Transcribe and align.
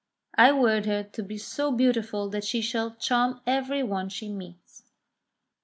I 0.35 0.51
weird 0.51 0.87
her 0.87 1.03
to 1.03 1.21
be 1.21 1.37
so 1.37 1.71
beautiful 1.71 2.27
that 2.29 2.43
she 2.43 2.59
shall 2.59 2.95
charm 2.95 3.39
every 3.45 3.83
one 3.83 4.09
she 4.09 4.29
meets." 4.29 4.81